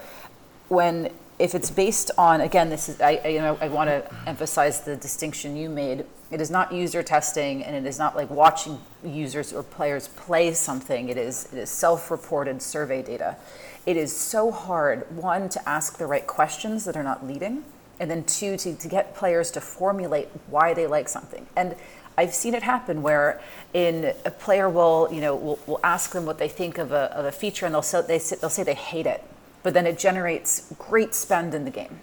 [0.68, 4.11] when if it's based on again this is I, I you know I want to
[4.27, 6.05] emphasize the distinction you made.
[6.31, 10.53] It is not user testing and it is not like watching users or players play
[10.55, 11.09] something.
[11.09, 13.37] It is it is self-reported survey data.
[13.85, 17.64] It is so hard one to ask the right questions that are not leading
[18.01, 21.46] and then two to, to get players to formulate why they like something.
[21.57, 21.77] And
[22.18, 23.40] I've seen it happen where
[23.75, 27.14] in a player will, you know, will, will ask them what they think of a,
[27.16, 29.22] of a feature and they'll say, they, they'll say they hate it
[29.66, 31.98] but then it generates great spend in the game.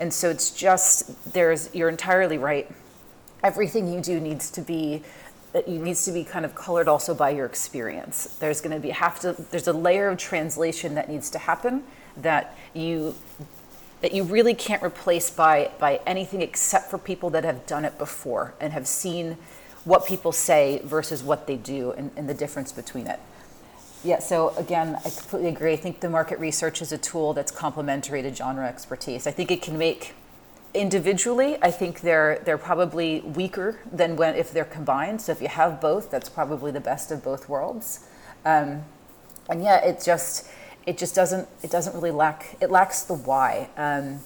[0.00, 2.68] And so it's just there's you're entirely right.
[3.40, 5.04] Everything you do needs to be
[5.54, 8.36] it needs to be kind of colored also by your experience.
[8.40, 11.84] There's going to be have to there's a layer of translation that needs to happen
[12.16, 13.14] that you
[14.00, 17.96] that you really can't replace by by anything except for people that have done it
[17.96, 19.36] before and have seen
[19.84, 23.20] what people say versus what they do and, and the difference between it.
[24.04, 25.72] Yeah, so again, I completely agree.
[25.72, 29.26] I think the market research is a tool that's complementary to genre expertise.
[29.26, 30.14] I think it can make
[30.74, 35.20] individually, I think they're they're probably weaker than when if they're combined.
[35.20, 38.08] So if you have both, that's probably the best of both worlds.
[38.44, 38.84] Um,
[39.48, 40.48] and yeah, it just
[40.86, 43.68] it just doesn't it doesn't really lack it lacks the why.
[43.76, 44.20] Um,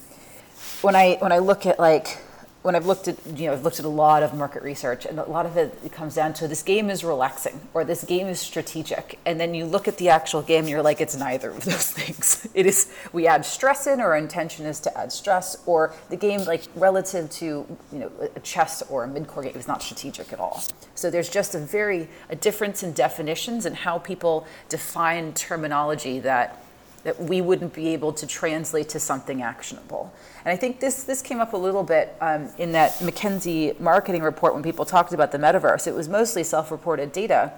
[0.81, 2.19] when I when I look at like
[2.63, 5.19] when I've looked at you know I've looked at a lot of market research and
[5.19, 8.39] a lot of it, comes down to this game is relaxing or this game is
[8.39, 9.19] strategic.
[9.25, 12.47] And then you look at the actual game you're like it's neither of those things.
[12.53, 16.15] It is we add stress in or our intention is to add stress or the
[16.15, 17.45] game like relative to
[17.91, 20.63] you know a chess or a mid-core game is not strategic at all.
[20.95, 26.63] So there's just a very a difference in definitions and how people define terminology that
[27.03, 30.13] that we wouldn't be able to translate to something actionable.
[30.45, 34.23] And I think this this came up a little bit um, in that McKinsey marketing
[34.23, 35.87] report when people talked about the metaverse.
[35.87, 37.53] It was mostly self-reported data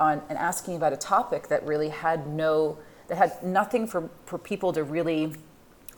[0.00, 4.38] on and asking about a topic that really had no that had nothing for, for
[4.38, 5.32] people to really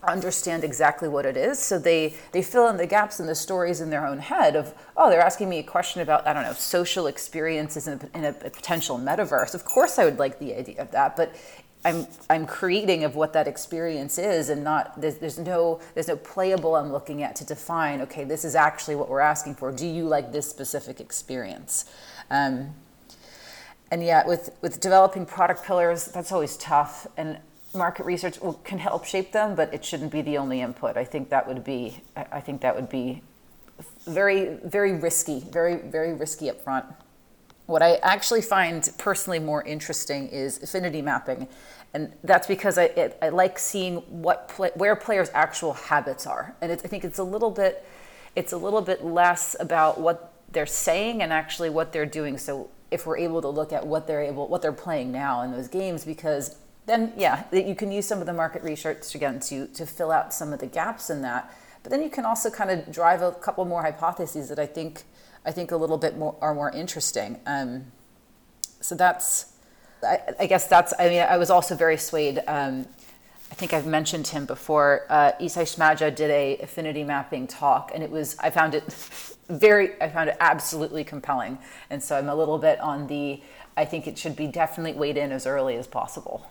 [0.03, 1.59] understand exactly what it is.
[1.59, 4.73] So they they fill in the gaps in the stories in their own head of
[4.97, 8.25] oh they're asking me a question about I don't know social experiences in a, in
[8.25, 9.53] a potential metaverse.
[9.53, 11.35] Of course I would like the idea of that, but
[11.83, 16.15] I'm I'm creating of what that experience is, and not there's, there's no there's no
[16.15, 18.01] playable I'm looking at to define.
[18.01, 19.71] Okay, this is actually what we're asking for.
[19.71, 21.85] Do you like this specific experience?
[22.29, 22.75] Um,
[23.89, 27.07] and yeah, with with developing product pillars, that's always tough.
[27.17, 27.39] And
[27.73, 30.97] market research will, can help shape them, but it shouldn't be the only input.
[30.97, 33.23] I think that would be I think that would be
[34.05, 36.85] very very risky, very very risky up front.
[37.71, 41.47] What I actually find personally more interesting is affinity mapping.
[41.93, 46.53] And that's because I, it, I like seeing what where players' actual habits are.
[46.59, 47.85] And I think it's a little bit
[48.35, 52.37] it's a little bit less about what they're saying and actually what they're doing.
[52.37, 55.51] So if we're able to look at what they're able what they're playing now in
[55.51, 56.57] those games because
[56.87, 60.33] then yeah, you can use some of the market research again to to fill out
[60.33, 61.49] some of the gaps in that.
[61.83, 65.05] But then you can also kind of drive a couple more hypotheses that I think
[65.45, 67.39] I think a little bit more are more interesting.
[67.45, 67.91] Um,
[68.79, 69.53] so that's,
[70.03, 70.93] I, I, guess that's.
[70.99, 72.41] I mean, I was also very swayed.
[72.47, 72.87] Um,
[73.51, 75.05] I think I've mentioned him before.
[75.09, 78.37] Uh, Isai Šmadža did a affinity mapping talk, and it was.
[78.39, 78.83] I found it
[79.49, 80.01] very.
[80.01, 81.57] I found it absolutely compelling,
[81.89, 83.41] and so I'm a little bit on the.
[83.77, 86.45] I think it should be definitely weighed in as early as possible.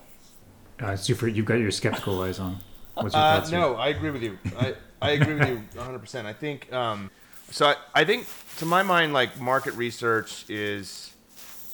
[0.81, 2.59] Uh, Super, you've got your skeptical eyes on.
[2.95, 4.39] What's your uh, no, I agree with you.
[4.59, 6.25] I, I agree with you 100%.
[6.25, 7.11] I think um,
[7.51, 8.27] so I, I think
[8.59, 11.13] to my mind, like market research is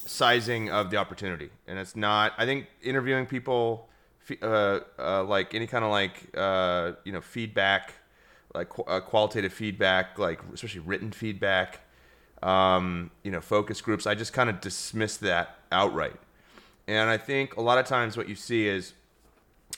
[0.06, 2.32] sizing of the opportunity, and it's not.
[2.38, 3.88] I think interviewing people,
[4.40, 7.92] uh, uh, like any kind of like uh, you know feedback,
[8.54, 11.80] like qu- uh, qualitative feedback, like especially written feedback,
[12.42, 14.06] um, you know focus groups.
[14.06, 16.20] I just kind of dismiss that outright,
[16.86, 18.94] and I think a lot of times what you see is,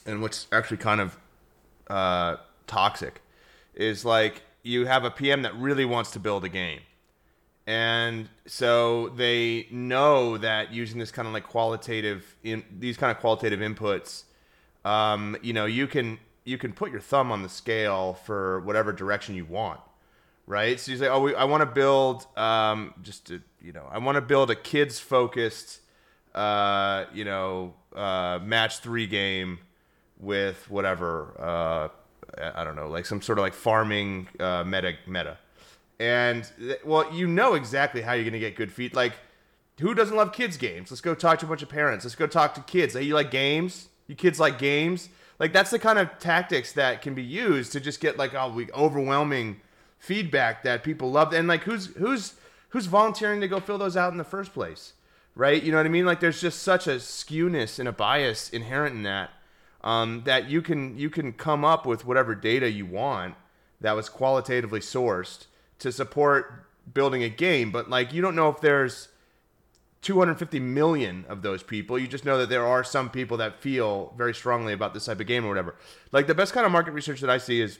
[0.06, 1.18] and what's actually kind of
[1.88, 3.20] uh, toxic
[3.74, 6.80] is like you have a PM that really wants to build a game.
[7.66, 13.18] And so they know that using this kind of like qualitative in these kind of
[13.18, 14.24] qualitative inputs,
[14.84, 18.92] um, you know, you can you can put your thumb on the scale for whatever
[18.92, 19.80] direction you want,
[20.46, 20.80] right?
[20.80, 23.98] So you say, oh, we, I want to build um, just to, you know, I
[23.98, 25.80] want to build a kids focused,
[26.34, 29.58] uh, you know, uh, match three game
[30.18, 31.88] with whatever uh,
[32.40, 35.38] I don't know, like some sort of like farming uh, meta meta.
[36.00, 36.48] And
[36.84, 38.94] well, you know exactly how you're gonna get good feed.
[38.94, 39.14] Like,
[39.80, 40.90] who doesn't love kids games?
[40.90, 42.04] Let's go talk to a bunch of parents.
[42.04, 42.94] Let's go talk to kids.
[42.94, 43.88] Hey, you like games?
[44.06, 45.08] You kids like games?
[45.38, 48.60] Like that's the kind of tactics that can be used to just get like oh,
[48.74, 49.60] overwhelming
[49.98, 51.32] feedback that people love.
[51.32, 52.34] And like who's who's
[52.70, 54.94] who's volunteering to go fill those out in the first place?
[55.34, 55.62] Right?
[55.62, 56.06] You know what I mean?
[56.06, 59.30] Like there's just such a skewness and a bias inherent in that
[59.82, 63.34] um, that you can you can come up with whatever data you want
[63.80, 65.46] that was qualitatively sourced
[65.78, 69.08] to support building a game, but like you don't know if there's
[70.02, 71.98] 250 million of those people.
[71.98, 75.20] You just know that there are some people that feel very strongly about this type
[75.20, 75.74] of game or whatever.
[76.12, 77.78] Like the best kind of market research that I see is,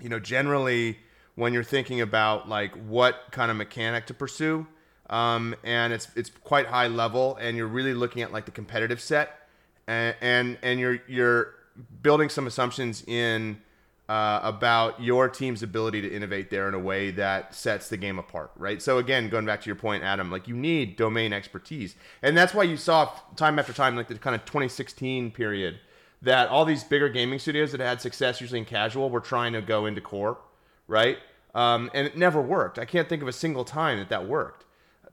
[0.00, 0.98] you know, generally
[1.34, 4.66] when you're thinking about like what kind of mechanic to pursue,
[5.10, 9.00] um, and it's it's quite high level, and you're really looking at like the competitive
[9.00, 9.47] set,
[9.88, 11.54] and and, and you're you're
[12.02, 13.60] building some assumptions in
[14.08, 18.18] uh, about your team's ability to innovate there in a way that sets the game
[18.18, 18.80] apart, right?
[18.80, 22.54] So again, going back to your point, Adam, like you need domain expertise, and that's
[22.54, 25.80] why you saw time after time, like the kind of 2016 period,
[26.22, 29.60] that all these bigger gaming studios that had success, usually in casual, were trying to
[29.60, 30.38] go into core,
[30.86, 31.18] right?
[31.54, 32.78] Um, and it never worked.
[32.78, 34.64] I can't think of a single time that that worked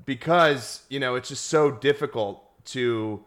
[0.06, 3.24] because you know it's just so difficult to,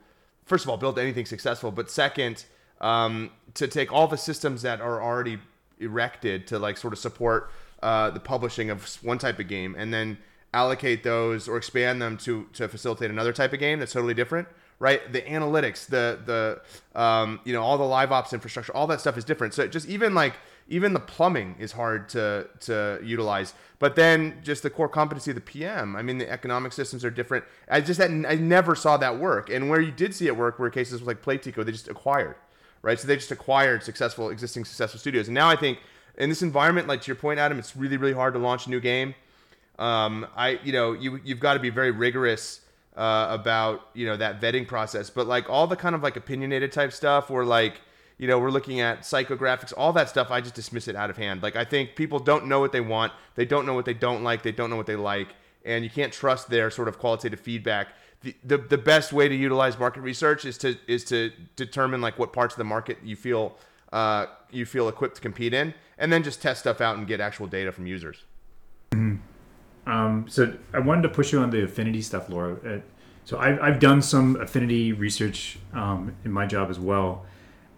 [0.49, 2.45] first of all, build anything successful, but second.
[2.81, 5.39] Um, to take all the systems that are already
[5.81, 7.51] erected to like sort of support
[7.83, 10.19] uh, the publishing of one type of game and then
[10.55, 14.49] allocate those or expand them to to facilitate another type of game that's totally different
[14.79, 19.01] right the analytics the the um, you know all the live ops infrastructure all that
[19.01, 20.35] stuff is different so just even like
[20.69, 25.35] even the plumbing is hard to to utilize but then just the core competency of
[25.35, 28.97] the pm i mean the economic systems are different i just had, i never saw
[28.97, 31.89] that work and where you did see it work were cases like Playtika they just
[31.89, 32.37] acquired
[32.83, 32.99] right?
[32.99, 35.29] So they just acquired successful, existing successful studios.
[35.29, 35.79] And now I think
[36.17, 38.71] in this environment, like to your point, Adam, it's really, really hard to launch a
[38.71, 39.15] new game.
[39.79, 42.61] Um, I, you know, you you've got to be very rigorous
[42.97, 45.09] uh, about you know that vetting process.
[45.09, 47.81] But like all the kind of like opinionated type stuff, or like
[48.19, 51.17] you know we're looking at psychographics, all that stuff, I just dismiss it out of
[51.17, 51.43] hand.
[51.43, 54.23] Like I think people don't know what they want, they don't know what they don't
[54.23, 55.29] like, they don't know what they like,
[55.65, 57.89] and you can't trust their sort of qualitative feedback
[58.23, 62.19] the, the, the best way to utilize market research is to is to determine like
[62.19, 63.57] what parts of the market you feel
[63.93, 67.21] uh, you feel equipped to compete in, and then just test stuff out and get
[67.21, 68.25] actual data from users.
[68.91, 69.91] Mm-hmm.
[69.91, 72.57] Um, so I wanted to push you on the affinity stuff, Laura.
[72.67, 72.81] Uh,
[73.25, 77.25] so I've, I've done some affinity research um, in my job as well,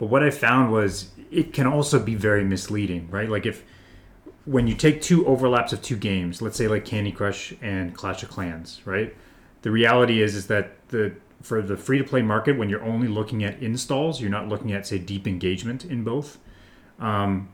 [0.01, 3.29] but what I found was it can also be very misleading, right?
[3.29, 3.63] Like if
[4.47, 8.25] when you take two overlaps of two games, let's say like Candy Crush and Clash
[8.25, 9.15] of Clans, right?
[9.63, 13.09] the reality is is that the for the free to play market, when you're only
[13.09, 16.39] looking at installs, you're not looking at say deep engagement in both.
[16.99, 17.49] Um,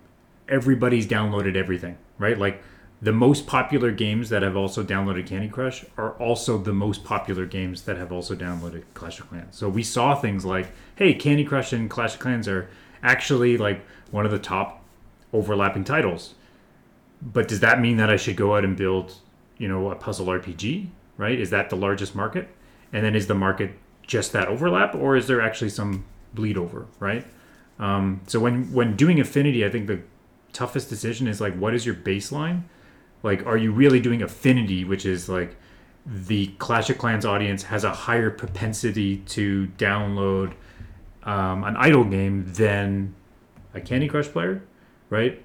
[0.48, 2.36] everybody's downloaded everything, right?
[2.36, 2.62] Like
[3.00, 7.44] the most popular games that have also downloaded Candy Crush are also the most popular
[7.44, 9.56] games that have also downloaded Clash of Clans.
[9.56, 12.68] So we saw things like, hey, Candy Crush and Clash of Clans are
[13.02, 14.82] actually like one of the top
[15.32, 16.34] overlapping titles.
[17.20, 19.14] But does that mean that I should go out and build,
[19.58, 20.88] you know, a puzzle RPG?
[21.16, 21.38] right?
[21.38, 22.48] Is that the largest market?
[22.92, 23.72] And then is the market
[24.06, 26.04] just that overlap, or is there actually some
[26.34, 27.26] bleed over, right?
[27.78, 30.00] Um, so when when doing affinity, I think the
[30.52, 32.62] toughest decision is like, what is your baseline?
[33.26, 35.56] Like, are you really doing affinity, which is like
[36.06, 40.52] the Clash of Clans audience has a higher propensity to download
[41.24, 43.16] um, an idle game than
[43.74, 44.62] a Candy Crush player,
[45.10, 45.44] right?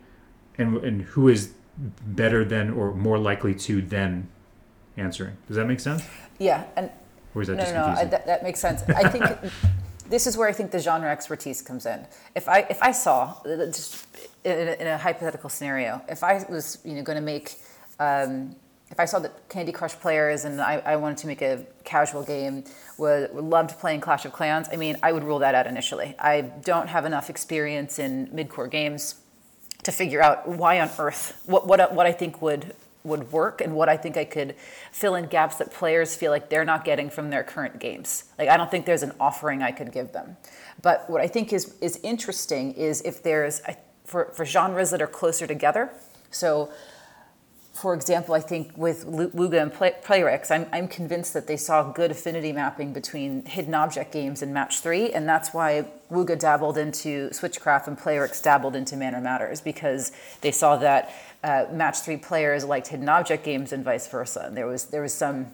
[0.60, 1.54] And and who is
[2.06, 4.30] better than or more likely to than
[4.96, 5.36] answering.
[5.48, 6.04] Does that make sense?
[6.38, 6.92] Yeah, and
[7.34, 8.06] or is that no, just no, confusing?
[8.06, 8.84] no, that, that makes sense.
[8.90, 9.26] I think
[10.12, 12.06] this is where I think the genre expertise comes in.
[12.36, 14.06] If I if I saw just
[14.44, 17.56] in a, in a hypothetical scenario, if I was you know going to make
[18.02, 18.56] um,
[18.90, 22.24] if I saw that Candy Crush players and I, I wanted to make a casual
[22.24, 22.66] game,
[22.98, 26.16] would, would loved playing Clash of Clans, I mean, I would rule that out initially.
[26.20, 29.16] I don't have enough experience in mid-core games
[29.84, 33.74] to figure out why on earth, what, what, what I think would would work and
[33.74, 34.54] what I think I could
[34.92, 38.26] fill in gaps that players feel like they're not getting from their current games.
[38.38, 40.38] Like I don't think there's an offering I could give them.
[40.84, 43.60] But what I think is is interesting is if there's
[44.06, 45.90] for, for genres that are closer together.
[46.30, 46.70] So
[47.74, 51.84] for example, I think with Wooga and Play- Playrix, I'm, I'm convinced that they saw
[51.92, 56.78] good affinity mapping between hidden object games and Match 3, and that's why Wooga dabbled
[56.78, 60.12] into Switchcraft and Playrix dabbled into Manor Matters, because
[60.42, 61.14] they saw that
[61.44, 64.44] uh, Match 3 players liked hidden object games and vice versa.
[64.46, 65.48] And there was, there was some,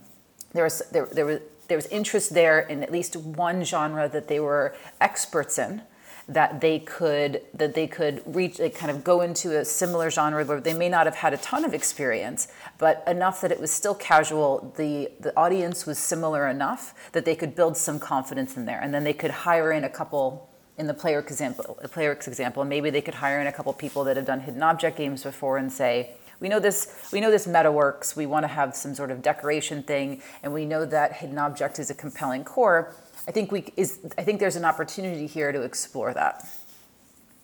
[0.53, 4.28] there was, there, there was, there was interest there in at least one genre that
[4.28, 5.84] they were experts in
[6.30, 10.59] that they could that they could reach kind of go into a similar genre where
[10.59, 13.95] they may not have had a ton of experience but enough that it was still
[13.95, 18.80] casual the the audience was similar enough that they could build some confidence in there.
[18.80, 22.63] And then they could hire in a couple in the player example the Playrix example
[22.63, 25.57] maybe they could hire in a couple people that have done hidden object games before
[25.57, 28.15] and say we know this we know this meta works.
[28.15, 31.80] We want to have some sort of decoration thing and we know that hidden object
[31.80, 32.93] is a compelling core
[33.28, 36.47] I think we is I think there's an opportunity here to explore that.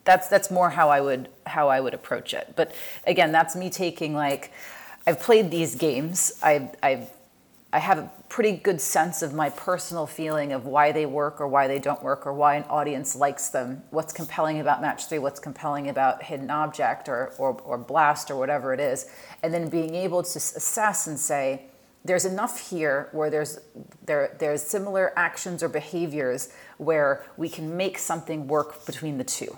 [0.06, 2.54] That's that's more how I would how I would approach it.
[2.56, 2.74] But
[3.06, 4.52] again, that's me taking like
[5.06, 6.40] I've played these games.
[6.42, 7.08] I I
[7.74, 11.48] I have a pretty good sense of my personal feeling of why they work or
[11.48, 13.82] why they don't work or why an audience likes them.
[13.90, 18.36] What's compelling about Match 3, what's compelling about Hidden Object or, or, or Blast or
[18.36, 19.08] whatever it is.
[19.42, 21.64] And then being able to assess and say,
[22.06, 23.60] there's enough here where there's
[24.06, 29.58] there there's similar actions or behaviors where we can make something work between the two.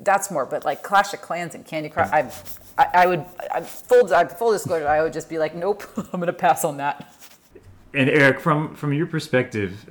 [0.00, 2.30] That's more, but like Clash of Clans and Candy Crush, I,
[2.76, 3.24] I, I would
[3.54, 7.14] I, full full disclosure, I would just be like, nope, I'm gonna pass on that.
[7.94, 9.90] And Eric, from from your perspective,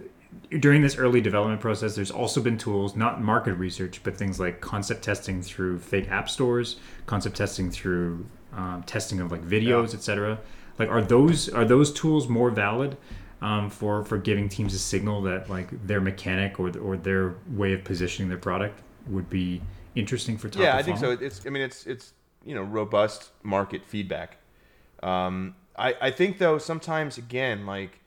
[0.59, 4.59] during this early development process, there's also been tools, not market research, but things like
[4.62, 9.95] concept testing through fake app stores, concept testing through um, testing of like videos, yeah.
[9.95, 10.39] etc
[10.80, 12.98] like are those are those tools more valid
[13.42, 17.74] um, for for giving teams a signal that like their mechanic or or their way
[17.74, 19.62] of positioning their product would be
[19.96, 21.12] interesting for top yeah i think so.
[21.12, 22.14] it's i mean it's it's
[22.46, 24.38] you know robust market feedback.
[25.04, 28.00] Um, I, I think though sometimes again like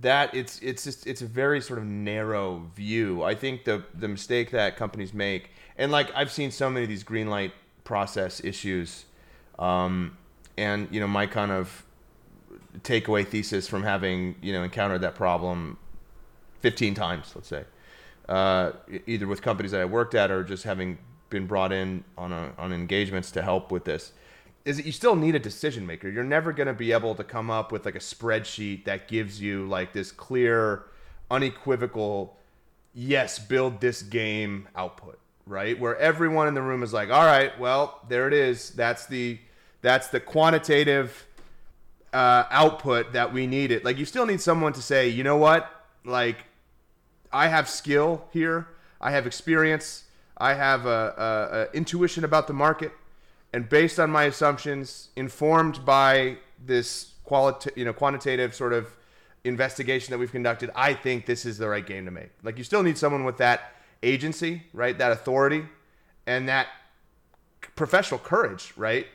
[0.00, 3.22] that it's it's just it's a very sort of narrow view.
[3.22, 6.88] I think the the mistake that companies make, and like I've seen so many of
[6.88, 7.52] these green light
[7.84, 9.04] process issues,
[9.58, 10.16] um,
[10.56, 11.84] and you know my kind of
[12.82, 15.78] takeaway thesis from having you know encountered that problem
[16.60, 17.64] 15 times, let's say,
[18.28, 18.72] uh,
[19.06, 20.98] either with companies that I worked at or just having
[21.30, 24.12] been brought in on a, on engagements to help with this,
[24.64, 26.08] is that you still need a decision maker.
[26.08, 29.40] You're never going to be able to come up with like a spreadsheet that gives
[29.40, 30.84] you like this clear,
[31.30, 32.36] unequivocal,
[32.92, 35.78] yes, build this game output, right?
[35.78, 38.70] Where everyone in the room is like, all right, well, there it is.
[38.70, 39.38] That's the
[39.82, 41.25] that's the quantitative
[42.12, 43.84] uh, output that we needed.
[43.84, 45.70] Like you still need someone to say, you know what,
[46.04, 46.44] like
[47.32, 48.68] I have skill here,
[49.00, 50.04] I have experience,
[50.36, 52.92] I have a, a, a intuition about the market,
[53.52, 58.88] and based on my assumptions, informed by this quality, you know, quantitative sort of
[59.44, 62.30] investigation that we've conducted, I think this is the right game to make.
[62.42, 64.96] Like you still need someone with that agency, right?
[64.96, 65.64] That authority
[66.26, 66.68] and that
[67.74, 69.06] professional courage, right?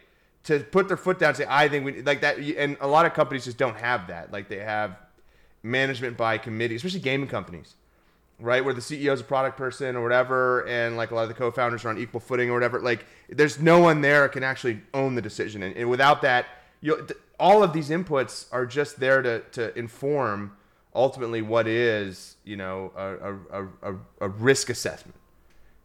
[0.43, 2.37] To put their foot down and say, I think we like that.
[2.37, 4.31] And a lot of companies just don't have that.
[4.31, 4.97] Like they have
[5.63, 7.75] management by committee, especially gaming companies,
[8.39, 8.63] right?
[8.63, 11.35] Where the CEO is a product person or whatever, and like a lot of the
[11.35, 12.79] co-founders are on equal footing or whatever.
[12.79, 16.47] Like there's no one there can actually own the decision, and, and without that,
[16.81, 17.07] you
[17.39, 20.57] all of these inputs are just there to to inform
[20.93, 25.15] ultimately what is you know a a, a, a risk assessment.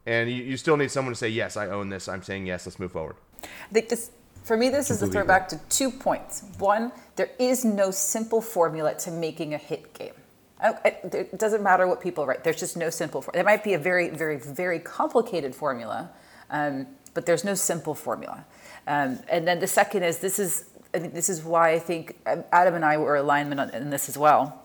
[0.08, 2.08] And you, you still need someone to say, yes, I own this.
[2.08, 2.64] I'm saying yes.
[2.64, 3.16] Let's move forward.
[3.42, 4.12] I think this
[4.46, 6.44] for me, this is a throwback to two points.
[6.58, 10.14] One, there is no simple formula to making a hit game.
[10.62, 12.44] It doesn't matter what people write.
[12.44, 13.20] There's just no simple.
[13.20, 13.42] Formula.
[13.42, 16.10] There might be a very, very, very complicated formula,
[16.50, 18.46] um, but there's no simple formula.
[18.86, 22.16] Um, and then the second is this is I think this is why I think
[22.26, 24.62] um, Adam and I were alignment in this as well.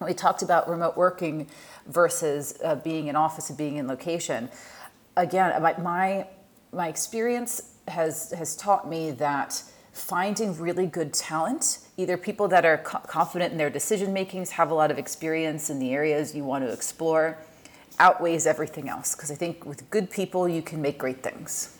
[0.00, 1.48] We talked about remote working
[1.86, 4.48] versus uh, being in office and being in location.
[5.16, 6.26] Again, my, my
[6.72, 9.62] my experience has has taught me that
[9.92, 14.70] finding really good talent, either people that are co- confident in their decision makings, have
[14.70, 17.38] a lot of experience in the areas you want to explore,
[18.00, 19.14] outweighs everything else.
[19.14, 21.78] Because I think with good people, you can make great things.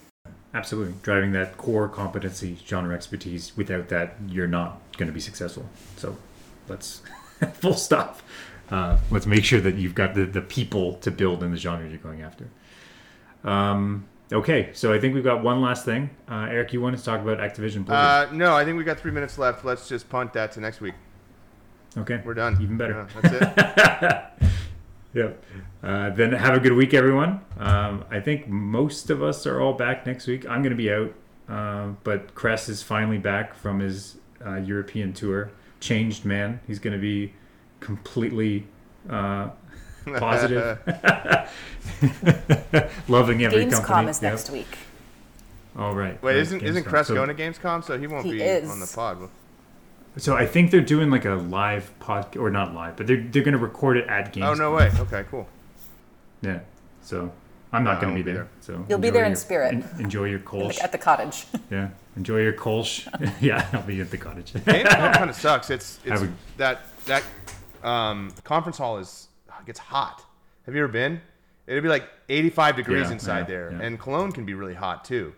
[0.55, 3.57] Absolutely, driving that core competency, genre expertise.
[3.57, 5.66] Without that, you're not going to be successful.
[5.96, 6.16] So,
[6.68, 7.02] let's
[7.55, 8.20] full stop.
[8.70, 11.88] Uh, let's make sure that you've got the, the people to build in the genre
[11.88, 12.48] you're going after.
[13.42, 16.11] Um, Okay, so I think we've got one last thing.
[16.29, 17.93] Uh, Eric, you wanted to talk about Activision Blizzard?
[17.93, 19.64] Uh, no, I think we've got three minutes left.
[19.64, 20.95] Let's just punt that to next week.
[21.97, 22.59] Okay, we're done.
[22.61, 23.07] Even better.
[23.14, 24.51] Yeah, that's it.
[25.14, 25.45] Yep.
[25.83, 27.41] Uh, then have a good week, everyone.
[27.57, 30.45] Um, I think most of us are all back next week.
[30.49, 31.14] I'm going to be out,
[31.49, 35.53] uh, but Cress is finally back from his uh, European tour.
[35.79, 36.61] Changed man.
[36.66, 37.33] He's going to be
[37.79, 38.66] completely
[39.09, 39.51] uh,
[40.18, 40.78] positive,
[43.09, 43.70] loving every company.
[43.70, 44.11] Gamescom company.
[44.11, 44.32] is Yep.
[44.32, 44.78] next week.
[45.76, 46.20] All right.
[46.22, 46.88] Wait, Right, isn't isn't Gamescom.
[46.88, 47.84] Crest So- going to Gamescom?
[47.84, 48.70] So he won't He be is.
[48.70, 49.28] on the pod.
[50.16, 53.42] So I think they're doing like a live pod or not live, but they're they're
[53.42, 54.44] going to record it at Gamescom.
[54.50, 54.90] Oh no way.
[55.00, 55.48] Okay, cool.
[56.42, 56.61] Yeah.
[57.02, 57.32] So
[57.72, 58.48] I'm not I going to be be there.
[58.61, 59.74] So You'll be enjoy there in your- spirit.
[59.74, 60.80] en- enjoy your Kolsch.
[60.82, 61.46] At the cottage.
[61.70, 61.88] Yeah.
[62.16, 63.09] Enjoy your Kolsch.
[63.40, 64.52] yeah, I'll be at the cottage.
[64.52, 65.70] Gamescom kind of sucks.
[65.70, 67.24] It's it's Have that that
[67.82, 69.26] um, conference hall is
[69.65, 70.23] it gets hot.
[70.67, 71.21] Have you ever been?
[71.67, 73.87] It'd be like 85 degrees Yeah, inside yeah, there, yeah.
[73.87, 75.33] and Cologne can be really hot too.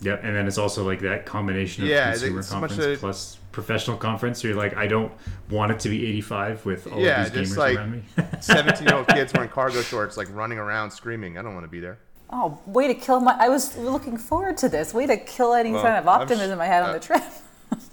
[0.00, 2.84] yeah, and then it's also like that combination of Yeah, consumer it's so much conference
[2.94, 4.40] that- plus professional conference.
[4.42, 5.12] So you're like, I don't
[5.50, 8.02] want it to be 85 with all Yeah, of these just gamers like- around me.
[8.40, 11.36] 17 year old kids wearing cargo shorts, like running around screaming.
[11.38, 11.98] I don't want to be there.
[12.30, 13.36] Oh, way to kill my!
[13.38, 14.92] I was looking forward to this.
[14.94, 17.00] Way to kill any Well, kind of I'm sh- optimism I had on uh, the
[17.00, 17.22] trip.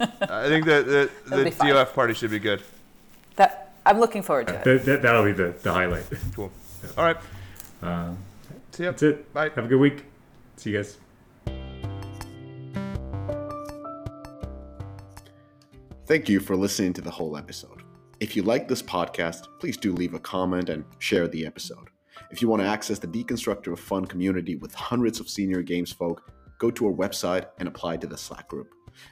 [0.22, 1.50] I think the the, the.
[1.50, 2.62] DOF party should be good.
[3.36, 4.64] That I'm looking forward to it.
[4.64, 6.04] that, that, that'll be the, the highlight.
[6.34, 6.50] Cool.
[6.96, 7.16] All right.
[7.82, 8.12] Uh,
[8.70, 8.90] See ya.
[8.90, 9.32] that's it.
[9.32, 9.50] Bye.
[9.54, 10.04] Have a good week.
[10.56, 10.98] See you guys.
[16.06, 17.82] Thank you for listening to the whole episode.
[18.20, 21.88] If you like this podcast, please do leave a comment and share the episode.
[22.30, 25.92] If you want to access the Deconstructor of Fun community with hundreds of senior games
[25.92, 28.68] folk, go to our website and apply to the Slack group.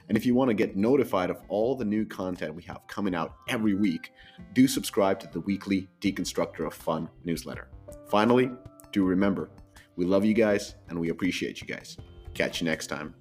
[0.07, 3.15] And if you want to get notified of all the new content we have coming
[3.15, 4.11] out every week,
[4.53, 7.69] do subscribe to the weekly Deconstructor of Fun newsletter.
[8.09, 8.51] Finally,
[8.91, 9.49] do remember,
[9.95, 11.97] we love you guys and we appreciate you guys.
[12.33, 13.13] Catch you next time.